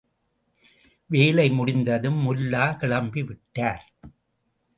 வேலை 1.09 1.49
முடிந்ததும் 1.49 2.19
முல்லா 2.25 2.65
கிளம்பிவிட்டார். 2.79 3.85